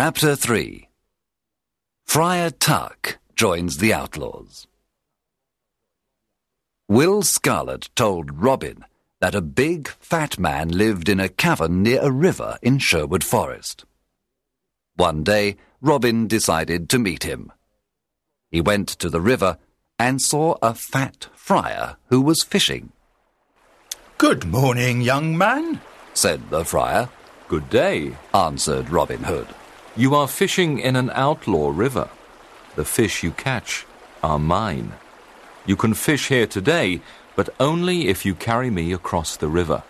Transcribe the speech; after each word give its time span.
Chapter 0.00 0.36
3 0.36 0.88
Friar 2.04 2.50
Tuck 2.50 3.18
joins 3.34 3.78
the 3.78 3.92
outlaws. 3.92 4.68
Will 6.86 7.22
Scarlet 7.22 7.88
told 7.96 8.40
Robin 8.40 8.84
that 9.20 9.34
a 9.34 9.40
big, 9.40 9.88
fat 9.88 10.38
man 10.38 10.68
lived 10.68 11.08
in 11.08 11.18
a 11.18 11.28
cavern 11.28 11.82
near 11.82 11.98
a 12.00 12.12
river 12.12 12.58
in 12.62 12.78
Sherwood 12.78 13.24
Forest. 13.24 13.86
One 14.94 15.24
day, 15.24 15.56
Robin 15.80 16.28
decided 16.28 16.88
to 16.90 17.00
meet 17.00 17.24
him. 17.24 17.50
He 18.52 18.60
went 18.60 18.86
to 19.00 19.10
the 19.10 19.20
river 19.20 19.58
and 19.98 20.22
saw 20.22 20.58
a 20.62 20.74
fat 20.74 21.26
friar 21.34 21.96
who 22.06 22.20
was 22.20 22.44
fishing. 22.44 22.92
Good 24.16 24.44
morning, 24.44 25.00
young 25.00 25.36
man, 25.36 25.80
said 26.14 26.50
the 26.50 26.64
friar. 26.64 27.08
Good 27.48 27.68
day, 27.68 28.14
answered 28.32 28.90
Robin 28.90 29.24
Hood. 29.24 29.48
You 29.98 30.14
are 30.14 30.28
fishing 30.28 30.78
in 30.78 30.94
an 30.94 31.10
outlaw 31.12 31.72
river. 31.74 32.08
The 32.76 32.84
fish 32.84 33.24
you 33.24 33.32
catch 33.32 33.84
are 34.22 34.38
mine. 34.38 34.92
You 35.66 35.74
can 35.74 35.92
fish 35.92 36.28
here 36.28 36.46
today, 36.46 37.00
but 37.34 37.48
only 37.58 38.06
if 38.06 38.24
you 38.24 38.36
carry 38.36 38.70
me 38.70 38.92
across 38.92 39.36
the 39.36 39.48
river. 39.48 39.82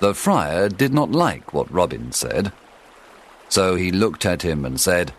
The 0.00 0.12
friar 0.12 0.68
did 0.68 0.92
not 0.92 1.10
like 1.10 1.54
what 1.54 1.72
Robin 1.72 2.12
said. 2.12 2.52
So 3.48 3.74
he 3.74 3.90
looked 3.90 4.26
at 4.26 4.42
him 4.42 4.66
and 4.66 4.78
said, 4.78 5.14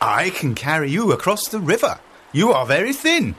I 0.00 0.30
can 0.30 0.54
carry 0.54 0.90
you 0.90 1.12
across 1.12 1.46
the 1.46 1.60
river. 1.60 2.00
You 2.32 2.52
are 2.52 2.64
very 2.64 2.94
thin. 2.94 3.34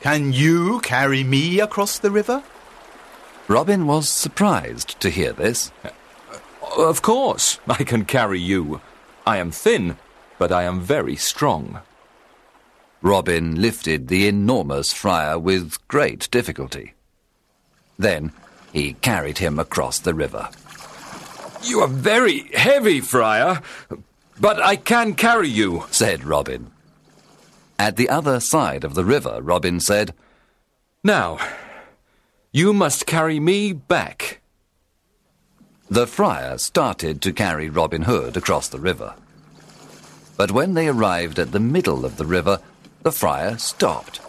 Can 0.00 0.32
you 0.32 0.80
carry 0.80 1.22
me 1.22 1.60
across 1.60 2.00
the 2.00 2.10
river? 2.10 2.42
Robin 3.46 3.86
was 3.86 4.08
surprised 4.08 4.98
to 4.98 5.08
hear 5.08 5.32
this. 5.32 5.70
Of 6.76 7.02
course, 7.02 7.60
I 7.68 7.84
can 7.84 8.04
carry 8.04 8.40
you. 8.40 8.80
I 9.26 9.38
am 9.38 9.50
thin, 9.50 9.96
but 10.38 10.52
I 10.52 10.64
am 10.64 10.80
very 10.80 11.16
strong. 11.16 11.80
Robin 13.02 13.60
lifted 13.60 14.08
the 14.08 14.26
enormous 14.26 14.92
friar 14.92 15.38
with 15.38 15.76
great 15.88 16.30
difficulty. 16.30 16.94
Then 17.98 18.32
he 18.72 18.94
carried 18.94 19.38
him 19.38 19.58
across 19.58 19.98
the 19.98 20.14
river. 20.14 20.48
You 21.62 21.80
are 21.80 21.88
very 21.88 22.50
heavy, 22.54 23.00
friar, 23.00 23.62
but 24.38 24.60
I 24.62 24.76
can 24.76 25.14
carry 25.14 25.48
you, 25.48 25.84
said 25.90 26.24
Robin. 26.24 26.70
At 27.78 27.96
the 27.96 28.08
other 28.08 28.40
side 28.40 28.84
of 28.84 28.94
the 28.94 29.04
river, 29.04 29.40
Robin 29.42 29.80
said, 29.80 30.14
Now, 31.04 31.38
you 32.52 32.72
must 32.72 33.06
carry 33.06 33.40
me 33.40 33.72
back. 33.72 34.39
The 35.90 36.06
friar 36.06 36.56
started 36.58 37.20
to 37.22 37.32
carry 37.32 37.68
Robin 37.68 38.02
Hood 38.02 38.36
across 38.36 38.68
the 38.68 38.78
river. 38.78 39.14
But 40.36 40.52
when 40.52 40.74
they 40.74 40.86
arrived 40.86 41.40
at 41.40 41.50
the 41.50 41.58
middle 41.58 42.04
of 42.04 42.16
the 42.16 42.24
river, 42.24 42.60
the 43.02 43.10
friar 43.10 43.58
stopped. 43.58 44.20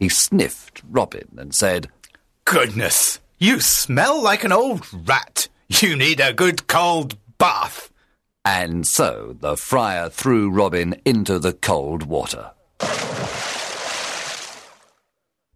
He 0.00 0.08
sniffed 0.08 0.82
Robin 0.90 1.28
and 1.36 1.54
said, 1.54 1.88
Goodness, 2.44 3.20
you 3.38 3.60
smell 3.60 4.20
like 4.20 4.42
an 4.42 4.50
old 4.50 4.84
rat. 5.06 5.46
You 5.68 5.94
need 5.94 6.18
a 6.18 6.32
good 6.32 6.66
cold 6.66 7.16
bath. 7.38 7.92
And 8.44 8.84
so 8.84 9.36
the 9.38 9.56
friar 9.56 10.10
threw 10.10 10.50
Robin 10.50 11.00
into 11.04 11.38
the 11.38 11.52
cold 11.52 12.02
water. 12.02 12.50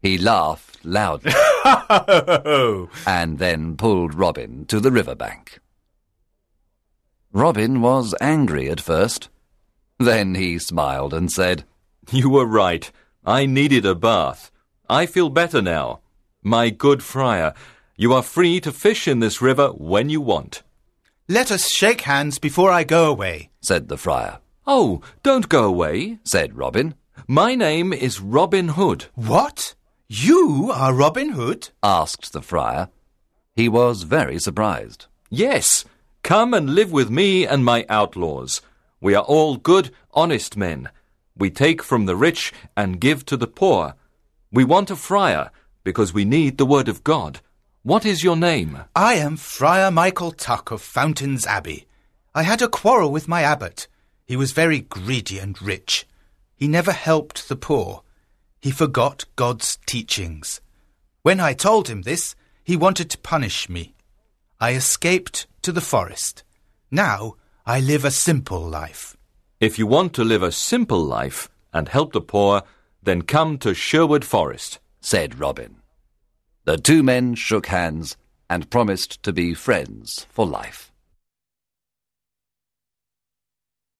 He 0.00 0.18
laughed 0.18 0.77
loudly 0.84 1.32
and 3.06 3.38
then 3.38 3.76
pulled 3.76 4.14
Robin 4.14 4.64
to 4.66 4.80
the 4.80 4.92
river 4.92 5.14
bank. 5.14 5.58
Robin 7.32 7.80
was 7.80 8.14
angry 8.20 8.70
at 8.70 8.80
first. 8.80 9.28
Then 9.98 10.34
he 10.34 10.58
smiled 10.58 11.12
and 11.12 11.30
said, 11.30 11.64
You 12.10 12.30
were 12.30 12.46
right. 12.46 12.90
I 13.24 13.46
needed 13.46 13.84
a 13.84 13.94
bath. 13.94 14.50
I 14.88 15.06
feel 15.06 15.28
better 15.28 15.60
now. 15.60 16.00
My 16.42 16.70
good 16.70 17.02
friar, 17.02 17.52
you 17.96 18.14
are 18.14 18.22
free 18.22 18.60
to 18.60 18.72
fish 18.72 19.06
in 19.06 19.18
this 19.20 19.42
river 19.42 19.68
when 19.68 20.08
you 20.08 20.20
want. 20.20 20.62
Let 21.28 21.50
us 21.50 21.68
shake 21.68 22.02
hands 22.02 22.38
before 22.38 22.70
I 22.70 22.84
go 22.84 23.10
away, 23.10 23.50
said 23.60 23.88
the 23.88 23.98
friar. 23.98 24.38
Oh, 24.66 25.02
don't 25.22 25.48
go 25.48 25.64
away, 25.64 26.18
said 26.24 26.56
Robin. 26.56 26.94
My 27.26 27.54
name 27.54 27.92
is 27.92 28.20
Robin 28.20 28.68
Hood. 28.68 29.06
What? 29.14 29.74
You 30.10 30.70
are 30.74 30.94
Robin 30.94 31.32
Hood? 31.32 31.68
asked 31.82 32.32
the 32.32 32.40
friar. 32.40 32.88
He 33.54 33.68
was 33.68 34.04
very 34.04 34.38
surprised. 34.38 35.04
Yes, 35.28 35.84
come 36.22 36.54
and 36.54 36.74
live 36.74 36.90
with 36.90 37.10
me 37.10 37.46
and 37.46 37.62
my 37.62 37.84
outlaws. 37.90 38.62
We 39.02 39.14
are 39.14 39.22
all 39.22 39.58
good, 39.58 39.90
honest 40.14 40.56
men. 40.56 40.88
We 41.36 41.50
take 41.50 41.82
from 41.82 42.06
the 42.06 42.16
rich 42.16 42.54
and 42.74 43.02
give 43.02 43.26
to 43.26 43.36
the 43.36 43.46
poor. 43.46 43.96
We 44.50 44.64
want 44.64 44.90
a 44.90 44.96
friar 44.96 45.50
because 45.84 46.14
we 46.14 46.24
need 46.24 46.56
the 46.56 46.64
word 46.64 46.88
of 46.88 47.04
God. 47.04 47.40
What 47.82 48.06
is 48.06 48.24
your 48.24 48.36
name? 48.36 48.84
I 48.96 49.16
am 49.16 49.36
Friar 49.36 49.90
Michael 49.90 50.32
Tuck 50.32 50.70
of 50.70 50.80
Fountains 50.80 51.46
Abbey. 51.46 51.86
I 52.34 52.44
had 52.44 52.62
a 52.62 52.68
quarrel 52.68 53.12
with 53.12 53.28
my 53.28 53.42
abbot. 53.42 53.86
He 54.24 54.36
was 54.36 54.52
very 54.52 54.80
greedy 54.80 55.38
and 55.38 55.60
rich. 55.60 56.06
He 56.56 56.66
never 56.66 56.92
helped 56.92 57.50
the 57.50 57.56
poor. 57.56 58.04
He 58.60 58.70
forgot 58.70 59.24
God's 59.36 59.78
teachings. 59.86 60.60
When 61.22 61.40
I 61.40 61.52
told 61.52 61.88
him 61.88 62.02
this, 62.02 62.34
he 62.64 62.76
wanted 62.76 63.10
to 63.10 63.18
punish 63.18 63.68
me. 63.68 63.94
I 64.60 64.74
escaped 64.74 65.46
to 65.62 65.72
the 65.72 65.80
forest. 65.80 66.42
Now 66.90 67.36
I 67.64 67.80
live 67.80 68.04
a 68.04 68.10
simple 68.10 68.60
life. 68.60 69.16
If 69.60 69.78
you 69.78 69.86
want 69.86 70.12
to 70.14 70.24
live 70.24 70.42
a 70.42 70.52
simple 70.52 71.02
life 71.02 71.48
and 71.72 71.88
help 71.88 72.12
the 72.12 72.20
poor, 72.20 72.62
then 73.02 73.22
come 73.22 73.58
to 73.58 73.74
Sherwood 73.74 74.24
Forest, 74.24 74.80
said 75.00 75.38
Robin. 75.38 75.76
The 76.64 76.76
two 76.76 77.02
men 77.02 77.34
shook 77.34 77.66
hands 77.66 78.16
and 78.50 78.70
promised 78.70 79.22
to 79.22 79.32
be 79.32 79.54
friends 79.54 80.26
for 80.30 80.46
life. 80.46 80.87